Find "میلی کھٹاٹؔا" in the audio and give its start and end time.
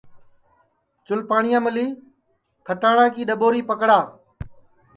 1.63-3.05